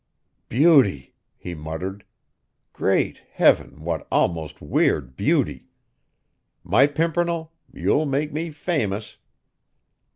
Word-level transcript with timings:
"Beauty!" 0.49 1.13
he 1.37 1.53
muttered. 1.53 2.05
"Great 2.73 3.21
heaven, 3.33 3.83
what 3.83 4.07
almost 4.11 4.59
weird 4.59 5.15
beauty! 5.15 5.67
My 6.63 6.87
Pimpernel, 6.87 7.53
you'll 7.71 8.07
make 8.07 8.33
me 8.33 8.49
famous!" 8.49 9.17